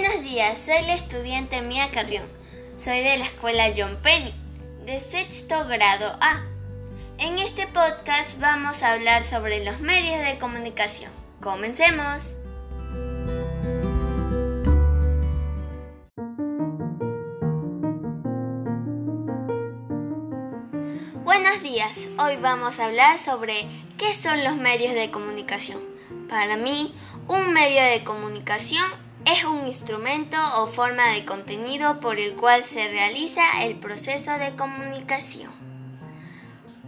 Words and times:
Buenos 0.00 0.22
días, 0.22 0.56
soy 0.58 0.86
la 0.86 0.94
estudiante 0.94 1.60
Mía 1.60 1.88
Carrión. 1.92 2.22
Soy 2.76 3.00
de 3.00 3.18
la 3.18 3.24
escuela 3.24 3.72
John 3.76 3.98
Penny, 4.00 4.32
de 4.86 5.00
sexto 5.00 5.66
grado 5.66 6.16
A. 6.20 6.44
En 7.18 7.40
este 7.40 7.66
podcast 7.66 8.38
vamos 8.38 8.84
a 8.84 8.92
hablar 8.92 9.24
sobre 9.24 9.64
los 9.64 9.80
medios 9.80 10.24
de 10.24 10.38
comunicación. 10.38 11.10
Comencemos. 11.42 12.36
Buenos 21.24 21.60
días, 21.64 21.98
hoy 22.20 22.36
vamos 22.36 22.78
a 22.78 22.84
hablar 22.84 23.18
sobre 23.18 23.66
qué 23.98 24.14
son 24.14 24.44
los 24.44 24.54
medios 24.54 24.94
de 24.94 25.10
comunicación. 25.10 25.80
Para 26.28 26.56
mí, 26.56 26.94
un 27.26 27.52
medio 27.52 27.82
de 27.82 28.04
comunicación 28.04 29.07
es 29.24 29.44
un 29.44 29.66
instrumento 29.66 30.36
o 30.56 30.66
forma 30.66 31.10
de 31.12 31.24
contenido 31.24 32.00
por 32.00 32.18
el 32.18 32.34
cual 32.34 32.64
se 32.64 32.88
realiza 32.88 33.62
el 33.62 33.76
proceso 33.76 34.38
de 34.38 34.54
comunicación. 34.56 35.52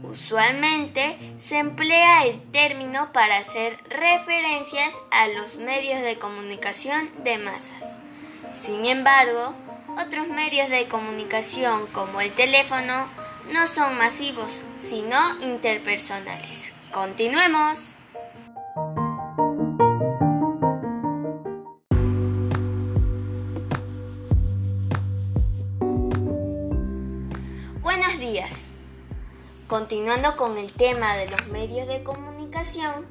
Usualmente 0.03 1.35
se 1.43 1.59
emplea 1.59 2.25
el 2.25 2.41
término 2.51 3.13
para 3.13 3.39
hacer 3.39 3.79
referencias 3.89 4.95
a 5.11 5.29
los 5.29 5.57
medios 5.57 6.01
de 6.03 6.19
comunicación 6.19 7.11
de 7.23 7.39
masas. 7.39 7.85
Sin 8.65 8.87
embargo, 8.87 9.55
otros 9.99 10.29
medios 10.29 10.71
de 10.71 10.89
comunicación 10.89 11.87
como 11.89 12.21
el 12.21 12.33
teléfono 12.33 13.09
no 13.53 13.67
son 13.67 13.99
masivos, 13.99 14.63
sino 14.79 15.39
interpersonales. 15.43 16.73
Continuemos. 16.93 17.90
Días. 28.31 28.71
Continuando 29.67 30.37
con 30.37 30.57
el 30.57 30.73
tema 30.73 31.17
de 31.17 31.29
los 31.29 31.47
medios 31.49 31.89
de 31.89 32.03
comunicación, 32.03 33.07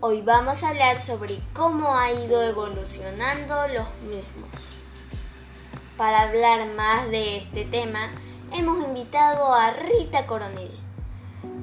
hoy 0.00 0.22
vamos 0.22 0.62
a 0.62 0.70
hablar 0.70 1.02
sobre 1.02 1.38
cómo 1.52 1.96
ha 1.96 2.10
ido 2.10 2.42
evolucionando 2.42 3.54
los 3.68 3.86
mismos. 4.02 4.50
Para 5.96 6.22
hablar 6.22 6.66
más 6.74 7.10
de 7.10 7.36
este 7.36 7.64
tema, 7.64 8.10
hemos 8.52 8.82
invitado 8.82 9.54
a 9.54 9.72
Rita 9.72 10.26
Coronel, 10.26 10.70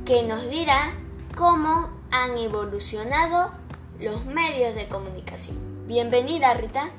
que 0.05 0.23
nos 0.23 0.47
dirá 0.49 0.91
cómo 1.35 1.89
han 2.11 2.37
evolucionado 2.37 3.51
los 3.99 4.25
medios 4.25 4.75
de 4.75 4.87
comunicación. 4.87 5.57
Bienvenida, 5.87 6.53
Rita. 6.53 6.91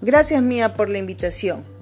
Gracias, 0.00 0.42
Mía, 0.42 0.76
por 0.76 0.88
la 0.90 0.98
invitación. 0.98 1.73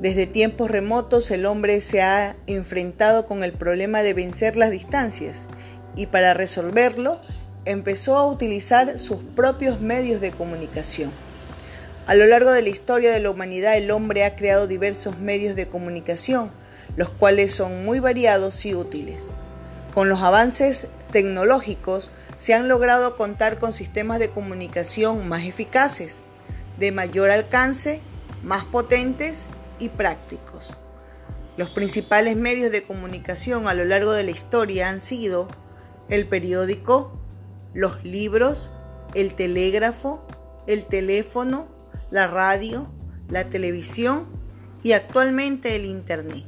Desde 0.00 0.28
tiempos 0.28 0.70
remotos 0.70 1.28
el 1.32 1.44
hombre 1.44 1.80
se 1.80 2.02
ha 2.02 2.36
enfrentado 2.46 3.26
con 3.26 3.42
el 3.42 3.52
problema 3.52 4.02
de 4.02 4.14
vencer 4.14 4.56
las 4.56 4.70
distancias 4.70 5.48
y 5.96 6.06
para 6.06 6.34
resolverlo 6.34 7.20
empezó 7.64 8.16
a 8.16 8.26
utilizar 8.26 9.00
sus 9.00 9.18
propios 9.34 9.80
medios 9.80 10.20
de 10.20 10.30
comunicación. 10.30 11.10
A 12.06 12.14
lo 12.14 12.26
largo 12.26 12.52
de 12.52 12.62
la 12.62 12.68
historia 12.68 13.10
de 13.10 13.18
la 13.18 13.30
humanidad 13.30 13.76
el 13.76 13.90
hombre 13.90 14.24
ha 14.24 14.36
creado 14.36 14.68
diversos 14.68 15.18
medios 15.18 15.56
de 15.56 15.66
comunicación, 15.66 16.52
los 16.96 17.08
cuales 17.08 17.52
son 17.52 17.84
muy 17.84 17.98
variados 17.98 18.64
y 18.66 18.76
útiles. 18.76 19.26
Con 19.94 20.08
los 20.08 20.22
avances 20.22 20.86
tecnológicos 21.10 22.12
se 22.38 22.54
han 22.54 22.68
logrado 22.68 23.16
contar 23.16 23.58
con 23.58 23.72
sistemas 23.72 24.20
de 24.20 24.30
comunicación 24.30 25.26
más 25.26 25.44
eficaces, 25.44 26.20
de 26.78 26.92
mayor 26.92 27.30
alcance, 27.30 28.00
más 28.44 28.64
potentes 28.64 29.44
y 29.78 29.88
prácticos. 29.88 30.68
Los 31.56 31.70
principales 31.70 32.36
medios 32.36 32.70
de 32.70 32.84
comunicación 32.84 33.66
a 33.66 33.74
lo 33.74 33.84
largo 33.84 34.12
de 34.12 34.22
la 34.22 34.30
historia 34.30 34.88
han 34.88 35.00
sido 35.00 35.48
el 36.08 36.26
periódico, 36.26 37.18
los 37.74 38.04
libros, 38.04 38.70
el 39.14 39.34
telégrafo, 39.34 40.26
el 40.66 40.84
teléfono, 40.84 41.66
la 42.10 42.26
radio, 42.28 42.88
la 43.28 43.44
televisión 43.44 44.26
y 44.82 44.92
actualmente 44.92 45.74
el 45.76 45.84
Internet. 45.84 46.44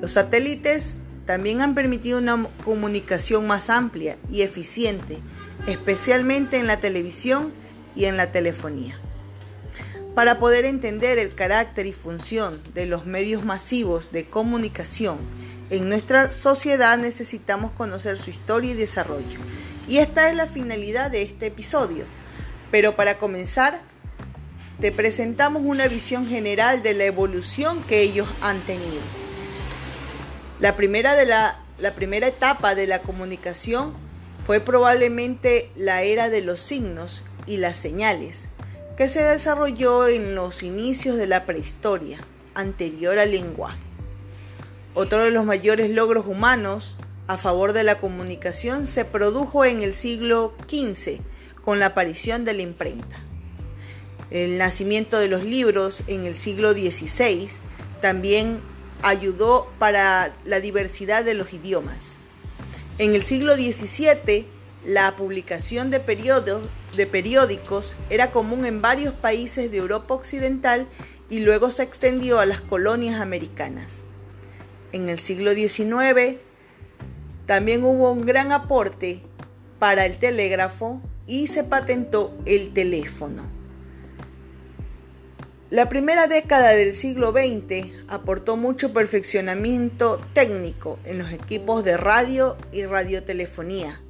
Los 0.00 0.12
satélites 0.12 0.96
también 1.26 1.60
han 1.60 1.74
permitido 1.74 2.18
una 2.18 2.46
comunicación 2.64 3.46
más 3.46 3.70
amplia 3.70 4.16
y 4.30 4.42
eficiente, 4.42 5.18
especialmente 5.66 6.58
en 6.58 6.66
la 6.66 6.78
televisión 6.78 7.52
y 7.94 8.04
en 8.04 8.16
la 8.16 8.30
telefonía. 8.30 9.00
Para 10.18 10.40
poder 10.40 10.64
entender 10.64 11.16
el 11.16 11.32
carácter 11.32 11.86
y 11.86 11.92
función 11.92 12.60
de 12.74 12.86
los 12.86 13.06
medios 13.06 13.44
masivos 13.44 14.10
de 14.10 14.24
comunicación 14.24 15.16
en 15.70 15.88
nuestra 15.88 16.32
sociedad 16.32 16.98
necesitamos 16.98 17.70
conocer 17.70 18.18
su 18.18 18.30
historia 18.30 18.72
y 18.72 18.74
desarrollo. 18.74 19.38
Y 19.86 19.98
esta 19.98 20.28
es 20.28 20.34
la 20.34 20.48
finalidad 20.48 21.12
de 21.12 21.22
este 21.22 21.46
episodio. 21.46 22.04
Pero 22.72 22.96
para 22.96 23.18
comenzar, 23.18 23.78
te 24.80 24.90
presentamos 24.90 25.62
una 25.64 25.86
visión 25.86 26.26
general 26.26 26.82
de 26.82 26.94
la 26.94 27.04
evolución 27.04 27.84
que 27.84 28.00
ellos 28.00 28.28
han 28.40 28.58
tenido. 28.62 29.02
La 30.58 30.74
primera, 30.74 31.14
de 31.14 31.26
la, 31.26 31.60
primera 31.94 32.26
etapa 32.26 32.74
de 32.74 32.88
la 32.88 32.98
comunicación 33.02 33.94
fue 34.44 34.58
probablemente 34.58 35.70
la 35.76 36.02
era 36.02 36.28
de 36.28 36.40
los 36.40 36.60
signos 36.60 37.22
y 37.46 37.58
las 37.58 37.76
señales, 37.76 38.48
que 38.98 39.08
se 39.08 39.22
desarrolló 39.22 40.08
en 40.08 40.34
los 40.34 40.64
inicios 40.64 41.16
de 41.16 41.28
la 41.28 41.46
prehistoria, 41.46 42.18
anterior 42.56 43.20
al 43.20 43.30
lenguaje. 43.30 43.78
Otro 44.92 45.22
de 45.22 45.30
los 45.30 45.44
mayores 45.44 45.88
logros 45.90 46.26
humanos 46.26 46.96
a 47.28 47.38
favor 47.38 47.72
de 47.72 47.84
la 47.84 48.00
comunicación 48.00 48.88
se 48.88 49.04
produjo 49.04 49.64
en 49.64 49.84
el 49.84 49.94
siglo 49.94 50.52
XV 50.68 51.20
con 51.64 51.78
la 51.78 51.86
aparición 51.86 52.44
de 52.44 52.54
la 52.54 52.62
imprenta. 52.62 53.20
El 54.32 54.58
nacimiento 54.58 55.20
de 55.20 55.28
los 55.28 55.44
libros 55.44 56.02
en 56.08 56.24
el 56.24 56.34
siglo 56.34 56.72
XVI 56.72 57.48
también 58.02 58.58
ayudó 59.02 59.70
para 59.78 60.34
la 60.44 60.58
diversidad 60.58 61.24
de 61.24 61.34
los 61.34 61.52
idiomas. 61.52 62.14
En 62.98 63.14
el 63.14 63.22
siglo 63.22 63.54
XVII, 63.54 64.44
la 64.84 65.16
publicación 65.16 65.90
de, 65.90 66.00
periódicos 66.00 67.96
era 68.10 68.30
común 68.30 68.64
en 68.64 68.80
varios 68.80 69.14
países 69.14 69.70
de 69.70 69.78
Europa 69.78 70.14
Occidental 70.14 70.86
y 71.30 71.40
luego 71.40 71.70
se 71.70 71.82
extendió 71.82 72.38
a 72.38 72.46
las 72.46 72.60
colonias 72.60 73.20
americanas. 73.20 74.02
En 74.92 75.08
el 75.08 75.18
siglo 75.18 75.52
XIX 75.52 76.38
también 77.46 77.84
hubo 77.84 78.10
un 78.12 78.22
gran 78.22 78.52
aporte 78.52 79.20
para 79.78 80.06
el 80.06 80.18
telégrafo 80.18 81.00
y 81.26 81.48
se 81.48 81.64
patentó 81.64 82.32
el 82.46 82.72
teléfono. 82.72 83.58
La 85.70 85.90
primera 85.90 86.26
década 86.28 86.70
del 86.70 86.94
siglo 86.94 87.32
XX 87.32 87.92
aportó 88.08 88.56
mucho 88.56 88.94
perfeccionamiento 88.94 90.18
técnico 90.32 90.98
en 91.04 91.18
los 91.18 91.30
equipos 91.30 91.84
de 91.84 91.98
radio 91.98 92.56
y 92.72 92.86
radiotelefonía, 92.86 94.00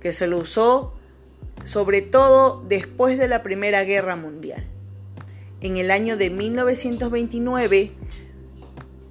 que 0.00 0.12
se 0.12 0.26
lo 0.26 0.38
usó 0.38 0.96
sobre 1.64 2.02
todo 2.02 2.62
después 2.68 3.18
de 3.18 3.28
la 3.28 3.42
Primera 3.42 3.84
Guerra 3.84 4.16
Mundial. 4.16 4.64
En 5.60 5.76
el 5.78 5.90
año 5.90 6.16
de 6.16 6.30
1929 6.30 7.92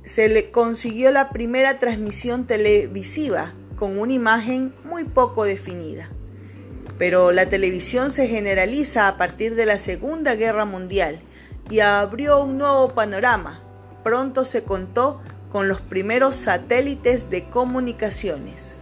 se 0.03 0.29
le 0.29 0.51
consiguió 0.51 1.11
la 1.11 1.31
primera 1.31 1.79
transmisión 1.79 2.45
televisiva 2.45 3.53
con 3.75 3.99
una 3.99 4.13
imagen 4.13 4.73
muy 4.83 5.03
poco 5.03 5.43
definida. 5.43 6.09
Pero 6.97 7.31
la 7.31 7.49
televisión 7.49 8.11
se 8.11 8.27
generaliza 8.27 9.07
a 9.07 9.17
partir 9.17 9.55
de 9.55 9.65
la 9.65 9.79
Segunda 9.79 10.35
Guerra 10.35 10.63
Mundial 10.63 11.19
y 11.69 11.79
abrió 11.79 12.41
un 12.41 12.57
nuevo 12.57 12.89
panorama. 12.89 13.61
Pronto 14.03 14.45
se 14.45 14.63
contó 14.63 15.21
con 15.51 15.67
los 15.67 15.81
primeros 15.81 16.35
satélites 16.35 17.29
de 17.29 17.49
comunicaciones. 17.49 18.74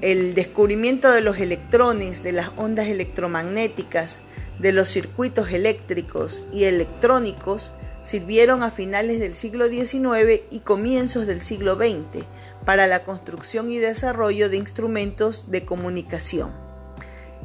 El 0.00 0.34
descubrimiento 0.34 1.10
de 1.10 1.20
los 1.20 1.38
electrones, 1.38 2.22
de 2.22 2.32
las 2.32 2.50
ondas 2.56 2.86
electromagnéticas, 2.88 4.20
de 4.58 4.72
los 4.72 4.88
circuitos 4.88 5.50
eléctricos 5.50 6.42
y 6.52 6.64
electrónicos 6.64 7.72
sirvieron 8.02 8.62
a 8.62 8.70
finales 8.70 9.20
del 9.20 9.34
siglo 9.34 9.68
XIX 9.68 10.42
y 10.50 10.60
comienzos 10.60 11.26
del 11.26 11.40
siglo 11.40 11.76
XX 11.76 12.24
para 12.64 12.86
la 12.86 13.04
construcción 13.04 13.70
y 13.70 13.78
desarrollo 13.78 14.48
de 14.48 14.56
instrumentos 14.56 15.50
de 15.50 15.64
comunicación. 15.64 16.52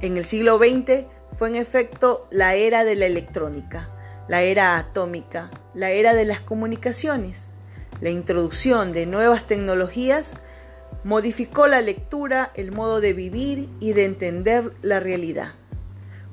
En 0.02 0.18
el 0.18 0.26
siglo 0.26 0.58
XX 0.58 1.06
fue 1.38 1.48
en 1.48 1.56
efecto 1.56 2.28
la 2.32 2.56
era 2.56 2.84
de 2.84 2.96
la 2.96 3.08
electrónica 3.08 3.90
la 4.32 4.44
era 4.44 4.78
atómica, 4.78 5.52
la 5.74 5.92
era 5.92 6.14
de 6.14 6.24
las 6.24 6.40
comunicaciones. 6.40 7.48
La 8.00 8.10
introducción 8.10 8.94
de 8.94 9.06
nuevas 9.06 9.46
tecnologías 9.46 10.36
modificó 11.04 11.68
la 11.68 11.82
lectura, 11.82 12.52
el 12.56 12.72
modo 12.72 13.02
de 13.02 13.14
vivir 13.14 13.68
y 13.80 13.94
de 13.94 14.06
entender 14.06 14.74
la 14.82 15.00
realidad. 15.00 15.54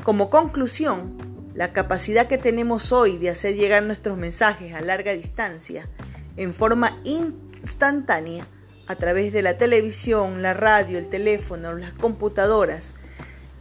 Como 0.02 0.30
conclusión, 0.30 1.26
La 1.54 1.72
capacidad 1.72 2.28
que 2.28 2.38
tenemos 2.38 2.92
hoy 2.92 3.18
de 3.18 3.30
hacer 3.30 3.56
llegar 3.56 3.82
nuestros 3.82 4.16
mensajes 4.16 4.74
a 4.74 4.80
larga 4.80 5.10
distancia 5.10 5.88
en 6.36 6.54
forma 6.54 7.00
instantánea 7.02 8.46
a 8.86 8.94
través 8.94 9.32
de 9.32 9.42
la 9.42 9.58
televisión, 9.58 10.40
la 10.40 10.54
radio, 10.54 10.98
el 10.98 11.08
teléfono, 11.08 11.74
las 11.74 11.92
computadoras, 11.94 12.94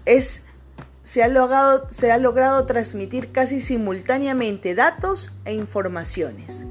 es, 0.06 0.44
se, 1.02 1.24
ha 1.24 1.28
logrado, 1.28 1.88
se 1.90 2.12
ha 2.12 2.20
logrado 2.20 2.68
transmitir 2.68 3.32
casi 3.32 3.62
simultáneamente 3.62 4.76
datos 4.76 5.34
e 5.44 5.56
informaciones. 5.56 6.66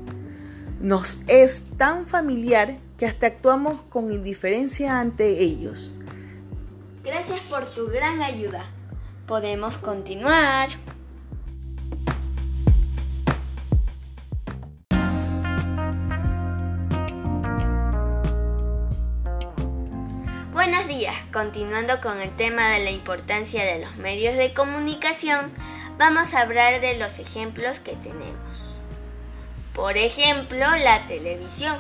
Nos 0.80 1.18
es 1.26 1.64
tan 1.76 2.06
familiar 2.06 2.78
que 2.98 3.06
hasta 3.06 3.26
actuamos 3.26 3.82
con 3.82 4.10
indiferencia 4.10 5.00
ante 5.00 5.40
ellos. 5.42 5.92
Gracias 7.04 7.40
por 7.40 7.66
tu 7.66 7.88
gran 7.88 8.22
ayuda. 8.22 8.64
Podemos 9.26 9.76
continuar. 9.76 10.70
Buenos 20.52 20.88
días, 20.88 21.14
continuando 21.32 22.00
con 22.00 22.18
el 22.20 22.34
tema 22.34 22.70
de 22.70 22.84
la 22.84 22.90
importancia 22.90 23.62
de 23.64 23.84
los 23.84 23.96
medios 23.96 24.36
de 24.36 24.54
comunicación, 24.54 25.52
vamos 25.98 26.34
a 26.34 26.40
hablar 26.40 26.80
de 26.80 26.98
los 26.98 27.18
ejemplos 27.18 27.78
que 27.78 27.94
tenemos. 27.94 28.78
Por 29.74 29.96
ejemplo, 29.98 30.58
la 30.58 31.06
televisión 31.06 31.76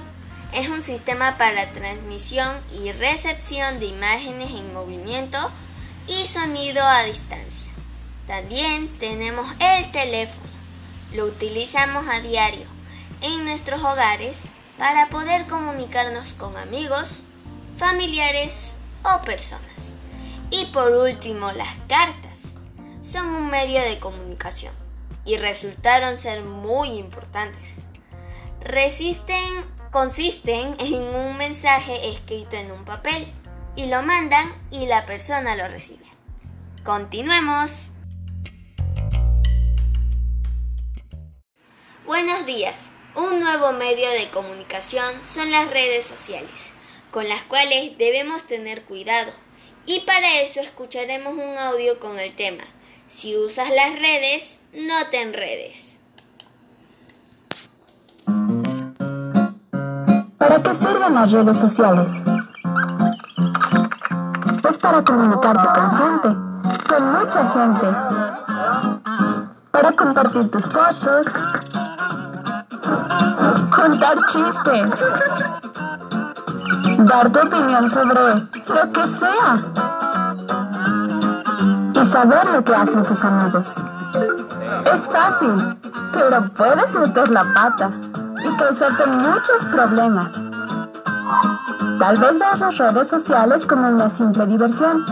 es 0.52 0.68
un 0.68 0.82
sistema 0.82 1.38
para 1.38 1.72
transmisión 1.72 2.60
y 2.72 2.92
recepción 2.92 3.80
de 3.80 3.86
imágenes 3.86 4.50
en 4.52 4.72
movimiento 4.72 5.50
y 6.08 6.26
sonido 6.26 6.84
a 6.84 7.04
distancia. 7.04 7.66
También 8.26 8.88
tenemos 8.98 9.46
el 9.60 9.90
teléfono. 9.92 10.46
Lo 11.12 11.26
utilizamos 11.26 12.06
a 12.08 12.20
diario 12.20 12.66
en 13.20 13.44
nuestros 13.44 13.82
hogares 13.82 14.36
para 14.78 15.08
poder 15.08 15.46
comunicarnos 15.46 16.34
con 16.34 16.56
amigos, 16.56 17.20
familiares 17.76 18.74
o 19.02 19.22
personas. 19.22 19.62
Y 20.50 20.66
por 20.66 20.92
último, 20.92 21.52
las 21.52 21.74
cartas 21.88 22.36
son 23.02 23.28
un 23.34 23.50
medio 23.50 23.80
de 23.82 23.98
comunicación 23.98 24.74
y 25.24 25.36
resultaron 25.36 26.18
ser 26.18 26.42
muy 26.42 26.90
importantes. 26.90 27.68
Resisten, 28.60 29.64
consisten 29.90 30.76
en 30.78 30.94
un 30.94 31.36
mensaje 31.36 32.08
escrito 32.08 32.56
en 32.56 32.72
un 32.72 32.84
papel 32.84 33.32
y 33.74 33.86
lo 33.86 34.02
mandan 34.02 34.54
y 34.70 34.86
la 34.86 35.06
persona 35.06 35.56
lo 35.56 35.68
recibe. 35.68 36.06
Continuemos. 36.84 37.90
Buenos 42.04 42.46
días. 42.46 42.90
Un 43.14 43.40
nuevo 43.40 43.72
medio 43.72 44.10
de 44.10 44.28
comunicación 44.28 45.14
son 45.34 45.50
las 45.50 45.70
redes 45.70 46.06
sociales 46.06 46.76
con 47.16 47.30
las 47.30 47.44
cuales 47.44 47.96
debemos 47.96 48.44
tener 48.44 48.82
cuidado. 48.82 49.32
Y 49.86 50.00
para 50.00 50.42
eso 50.42 50.60
escucharemos 50.60 51.32
un 51.32 51.56
audio 51.56 51.98
con 51.98 52.18
el 52.18 52.34
tema. 52.34 52.64
Si 53.08 53.34
usas 53.34 53.70
las 53.70 53.98
redes, 53.98 54.58
no 54.74 55.08
te 55.08 55.22
enredes. 55.22 55.85
¿Para 60.66 60.78
qué 60.78 60.84
sirven 60.84 61.14
las 61.14 61.30
redes 61.30 61.58
sociales? 61.58 62.22
Es 64.68 64.78
para 64.78 65.04
comunicarte 65.04 65.68
con 65.78 65.90
gente, 65.96 66.28
con 66.88 67.12
mucha 67.12 67.50
gente. 67.52 67.96
Para 69.70 69.92
compartir 69.92 70.50
tus 70.50 70.66
fotos, 70.66 71.26
contar 73.76 74.18
chistes 74.26 74.90
dar 76.98 77.30
tu 77.30 77.38
opinión 77.38 77.88
sobre 77.88 78.14
lo 78.14 78.92
que 78.92 79.06
sea 79.20 79.62
y 81.94 82.04
saber 82.06 82.46
lo 82.46 82.64
que 82.64 82.74
hacen 82.74 83.04
tus 83.04 83.24
amigos. 83.24 83.76
Es 84.92 85.08
fácil, 85.08 85.78
pero 86.12 86.42
puedes 86.56 86.92
meter 86.92 87.28
la 87.28 87.44
pata 87.54 87.92
causarte 88.56 89.06
muchos 89.06 89.64
problemas. 89.66 90.32
Tal 91.98 92.16
vez 92.18 92.38
veas 92.38 92.60
las 92.60 92.78
redes 92.78 93.08
sociales 93.08 93.66
como 93.66 93.88
una 93.88 94.10
simple 94.10 94.46
diversión, 94.46 95.04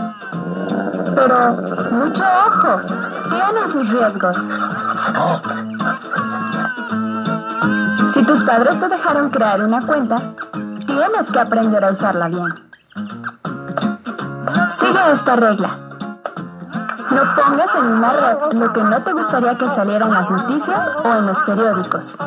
pero 1.15 1.57
mucho 1.91 2.23
ojo, 2.47 2.81
tienen 3.29 3.71
sus 3.71 3.89
riesgos. 3.89 4.37
Si 8.13 8.23
tus 8.23 8.43
padres 8.43 8.79
te 8.79 8.87
dejaron 8.87 9.29
crear 9.29 9.61
una 9.63 9.85
cuenta, 9.85 10.21
Tienes 10.95 11.29
que 11.29 11.39
aprender 11.39 11.83
a 11.83 11.91
usarla 11.91 12.29
bien. 12.29 12.53
Sigue 14.79 15.11
esta 15.13 15.35
regla. 15.35 15.69
No 17.11 17.35
pongas 17.35 17.75
en 17.75 17.85
una 17.85 18.13
red 18.13 18.53
lo 18.53 18.71
que 18.71 18.81
no 18.81 19.01
te 19.01 19.11
gustaría 19.11 19.57
que 19.57 19.69
saliera 19.71 20.05
en 20.05 20.13
las 20.13 20.29
noticias 20.29 20.89
o 21.03 21.13
en 21.15 21.25
los 21.25 21.39
periódicos. 21.41 22.17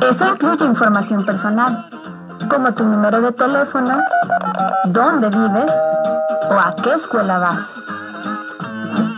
Eso 0.00 0.26
incluye 0.26 0.64
información 0.64 1.24
personal, 1.24 1.88
como 2.48 2.72
tu 2.72 2.84
número 2.84 3.20
de 3.20 3.32
teléfono, 3.32 3.98
dónde 4.84 5.28
vives 5.28 5.72
o 6.50 6.54
a 6.54 6.74
qué 6.82 6.94
escuela 6.94 7.38
vas. 7.38 7.66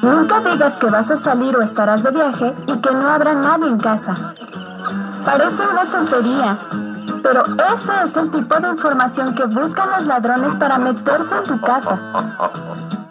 Nunca 0.03 0.41
digas 0.41 0.75
que 0.75 0.87
vas 0.87 1.11
a 1.11 1.19
salir 1.19 1.55
o 1.57 1.63
estarás 1.63 2.03
de 2.03 2.11
viaje 2.11 2.55
y 2.67 2.79
que 2.79 2.91
no 2.93 3.09
habrá 3.09 3.35
nadie 3.35 3.69
en 3.69 3.79
casa. 3.79 4.15
Parece 5.25 5.67
una 5.69 5.85
tontería, 5.91 6.57
pero 7.23 7.45
ese 7.45 7.93
es 8.05 8.17
el 8.17 8.31
tipo 8.31 8.59
de 8.59 8.71
información 8.71 9.35
que 9.35 9.45
buscan 9.45 9.91
los 9.91 10.07
ladrones 10.07 10.57
para 10.57 10.79
meterse 10.79 11.37
en 11.37 11.45
tu 11.45 11.61
casa 11.61 11.99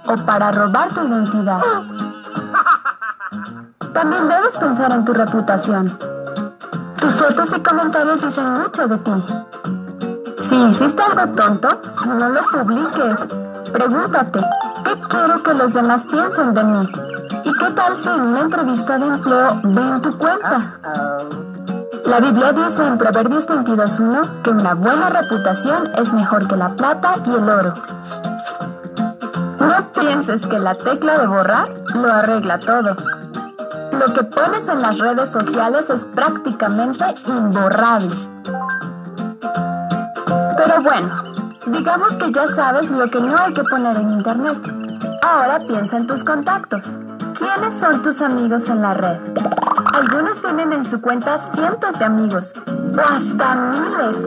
o 0.07 0.15
para 0.25 0.51
robar 0.51 0.89
tu 0.89 1.07
identidad. 1.07 1.61
También 3.93 4.27
debes 4.27 4.57
pensar 4.57 4.91
en 4.91 5.05
tu 5.05 5.13
reputación. 5.13 6.18
Tus 7.09 7.17
fotos 7.17 7.49
y 7.57 7.59
comentarios 7.61 8.21
dicen 8.21 8.53
mucho 8.53 8.87
de 8.87 8.97
ti. 8.99 9.11
Si 10.47 10.55
hiciste 10.55 11.01
algo 11.01 11.33
tonto, 11.33 11.81
no 12.05 12.29
lo 12.29 12.41
publiques. 12.51 13.21
Pregúntate, 13.73 14.39
¿qué 14.83 14.93
quiero 15.09 15.41
que 15.41 15.55
los 15.55 15.73
demás 15.73 16.05
piensen 16.05 16.53
de 16.53 16.63
mí? 16.63 16.87
¿Y 17.45 17.53
qué 17.57 17.71
tal 17.71 17.97
si 17.97 18.09
en 18.09 18.21
una 18.21 18.41
entrevista 18.41 18.99
de 18.99 19.07
empleo 19.07 19.59
ven 19.63 20.01
tu 20.03 20.15
cuenta? 20.19 20.77
La 22.05 22.19
Biblia 22.19 22.53
dice 22.53 22.85
en 22.85 22.99
Proverbios 22.99 23.47
22.1 23.47 24.43
que 24.43 24.51
una 24.51 24.75
buena 24.75 25.09
reputación 25.09 25.89
es 25.97 26.13
mejor 26.13 26.47
que 26.47 26.57
la 26.57 26.69
plata 26.75 27.15
y 27.25 27.31
el 27.31 27.49
oro. 27.49 27.73
No 29.59 29.91
pienses 29.99 30.45
que 30.45 30.59
la 30.59 30.75
tecla 30.75 31.17
de 31.17 31.25
borrar 31.25 31.69
lo 31.95 32.13
arregla 32.13 32.59
todo. 32.59 32.95
Lo 33.99 34.13
que 34.13 34.23
pones 34.23 34.65
en 34.69 34.81
las 34.81 34.97
redes 34.97 35.29
sociales 35.29 35.89
es 35.89 36.05
prácticamente 36.05 37.03
imborrable. 37.25 38.15
Pero 40.55 40.81
bueno, 40.81 41.15
digamos 41.67 42.13
que 42.13 42.31
ya 42.31 42.47
sabes 42.47 42.89
lo 42.89 43.09
que 43.09 43.19
no 43.19 43.37
hay 43.37 43.53
que 43.53 43.63
poner 43.63 43.97
en 43.97 44.13
internet. 44.13 44.57
Ahora 45.21 45.59
piensa 45.59 45.97
en 45.97 46.07
tus 46.07 46.23
contactos. 46.23 46.95
¿Quiénes 47.37 47.73
son 47.73 48.01
tus 48.01 48.21
amigos 48.21 48.69
en 48.69 48.81
la 48.81 48.93
red? 48.93 49.17
Algunos 49.93 50.39
tienen 50.41 50.71
en 50.71 50.85
su 50.85 51.01
cuenta 51.01 51.37
cientos 51.53 51.99
de 51.99 52.05
amigos, 52.05 52.53
hasta 52.97 53.55
miles. 53.55 54.17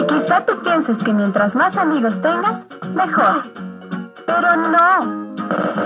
Y 0.00 0.06
quizá 0.06 0.46
tú 0.46 0.62
pienses 0.62 0.96
que 1.04 1.12
mientras 1.12 1.54
más 1.54 1.76
amigos 1.76 2.22
tengas, 2.22 2.62
mejor. 2.94 3.42
Pero 4.24 4.56
no, 4.56 5.34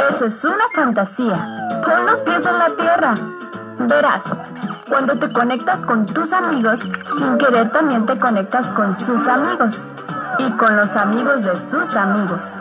eso 0.09 0.27
es 0.27 0.45
una 0.45 0.69
fantasía. 0.73 1.58
Pon 1.85 2.07
los 2.07 2.21
pies 2.23 2.45
en 2.47 2.59
la 2.59 2.71
tierra. 2.77 3.15
Verás, 3.79 4.23
cuando 4.89 5.19
te 5.19 5.33
conectas 5.33 5.83
con 5.83 6.07
tus 6.07 6.33
amigos, 6.33 6.81
sin 7.19 7.39
querer 7.39 7.71
también 7.71 8.07
te 8.07 8.19
conectas 8.19 8.69
con 8.71 8.95
sus 8.95 9.29
amigos 9.29 9.85
y 10.39 10.51
con 10.53 10.77
los 10.77 10.97
amigos 10.97 11.43
de 11.43 11.59
sus 11.59 11.95
amigos. 11.95 12.53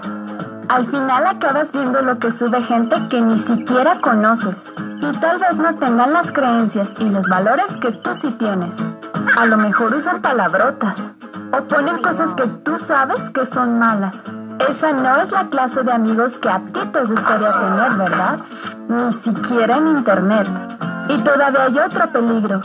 Al 0.69 0.85
final 0.87 1.25
acabas 1.25 1.71
viendo 1.71 2.01
lo 2.01 2.19
que 2.19 2.31
sube 2.31 2.61
gente 2.61 2.95
que 3.09 3.21
ni 3.21 3.39
siquiera 3.39 3.99
conoces 3.99 4.71
y 4.99 5.11
tal 5.19 5.39
vez 5.39 5.57
no 5.57 5.75
tengan 5.75 6.11
las 6.11 6.31
creencias 6.31 6.93
y 6.99 7.09
los 7.09 7.29
valores 7.29 7.77
que 7.77 7.91
tú 7.91 8.13
sí 8.13 8.31
tienes. 8.31 8.77
A 9.37 9.45
lo 9.45 9.57
mejor 9.57 9.93
usan 9.93 10.21
palabrotas 10.21 11.11
o 11.51 11.63
ponen 11.63 12.01
cosas 12.01 12.33
que 12.33 12.47
tú 12.47 12.77
sabes 12.79 13.29
que 13.29 13.45
son 13.45 13.79
malas. 13.79 14.23
Esa 14.59 14.91
no 14.91 15.21
es 15.21 15.31
la 15.31 15.47
clase 15.47 15.83
de 15.83 15.91
amigos 15.91 16.37
que 16.39 16.49
a 16.49 16.59
ti 16.59 16.79
te 16.91 17.03
gustaría 17.03 17.51
tener, 17.59 17.93
¿verdad? 17.93 18.39
Ni 18.87 19.13
siquiera 19.13 19.77
en 19.77 19.87
internet. 19.87 20.47
Y 21.09 21.17
todavía 21.19 21.63
hay 21.63 21.79
otro 21.79 22.11
peligro. 22.11 22.61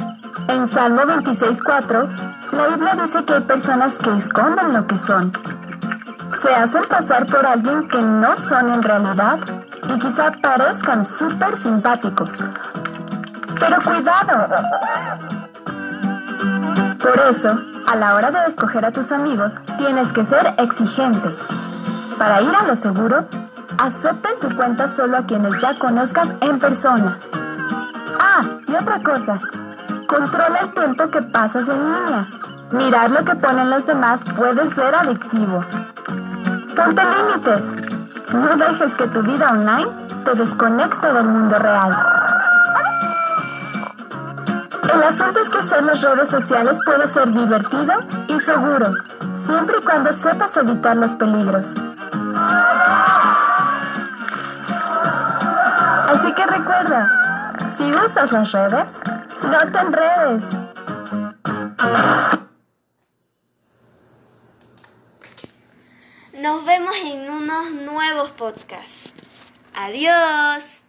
En 0.49 0.69
Salmo 0.69 1.03
26.4, 1.03 2.09
la 2.53 2.67
Biblia 2.69 2.97
dice 3.03 3.25
que 3.25 3.35
hay 3.35 3.43
personas 3.43 3.95
que 3.95 4.17
esconden 4.17 4.73
lo 4.73 4.87
que 4.87 4.97
son 4.97 5.33
se 6.43 6.53
hacen 6.53 6.83
pasar 6.89 7.25
por 7.27 7.47
alguien 7.47 7.87
que 7.89 8.03
no 8.03 8.37
son 8.37 8.73
en 8.73 8.83
realidad 8.83 9.39
y 9.89 9.99
quizá 9.99 10.33
parezcan 10.33 11.07
súper 11.07 11.57
simpáticos. 11.57 12.37
Pero 13.61 13.81
cuidado. 13.83 14.49
Por 16.99 17.21
eso, 17.31 17.61
a 17.87 17.97
la 17.97 18.15
hora 18.15 18.31
de 18.33 18.47
escoger 18.49 18.85
a 18.85 18.91
tus 18.91 19.13
amigos, 19.13 19.55
tienes 19.79 20.13
que 20.13 20.25
ser 20.25 20.55
exigente. 20.59 21.29
Para 22.23 22.41
ir 22.41 22.55
a 22.55 22.63
lo 22.63 22.77
seguro, 22.77 23.25
acepta 23.79 24.29
en 24.31 24.39
tu 24.39 24.57
cuenta 24.57 24.89
solo 24.89 25.17
a 25.17 25.27
quienes 25.27 25.61
ya 25.61 25.77
conozcas 25.77 26.29
en 26.41 26.61
persona. 26.61 27.19
Ah, 28.21 28.43
y 28.65 28.75
otra 28.77 29.01
cosa, 29.01 29.41
controla 30.07 30.61
el 30.61 30.71
tiempo 30.73 31.11
que 31.11 31.21
pasas 31.21 31.67
en 31.67 31.79
línea. 31.79 32.29
Mirar 32.71 33.11
lo 33.11 33.25
que 33.25 33.35
ponen 33.35 33.71
los 33.71 33.87
demás 33.87 34.23
puede 34.37 34.73
ser 34.73 34.95
adictivo. 34.95 35.65
Ponte 36.77 37.03
límites. 37.03 37.65
No 38.33 38.55
dejes 38.55 38.95
que 38.95 39.09
tu 39.09 39.21
vida 39.25 39.51
online 39.51 39.91
te 40.25 40.35
desconecte 40.35 41.13
del 41.13 41.27
mundo 41.27 41.59
real. 41.59 41.97
El 44.95 45.03
asunto 45.03 45.41
es 45.41 45.49
que 45.49 45.59
hacer 45.59 45.83
las 45.83 46.01
redes 46.01 46.29
sociales 46.29 46.79
puede 46.87 47.09
ser 47.09 47.33
divertido 47.33 47.95
y 48.29 48.39
seguro, 48.39 48.93
siempre 49.45 49.79
y 49.81 49.85
cuando 49.85 50.13
sepas 50.13 50.57
evitar 50.57 50.97
los 50.97 51.17
peligros. 51.17 51.75
Así 56.09 56.33
que 56.35 56.47
recuerda, 56.47 57.55
si 57.77 57.91
usas 57.91 58.33
las 58.33 58.53
redes, 58.53 58.93
no 59.43 59.73
te 59.73 59.79
enredes. 59.79 60.45
Nos 66.35 66.65
vemos 66.65 66.97
en 67.05 67.31
unos 67.31 67.71
nuevos 67.73 68.31
podcasts. 68.31 69.13
Adiós. 69.75 70.82